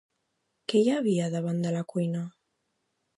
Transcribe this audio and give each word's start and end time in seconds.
Què 0.71 0.79
hi 0.79 0.87
havia 0.93 1.27
davant 1.35 1.61
la 1.75 1.83
cuina? 1.93 2.23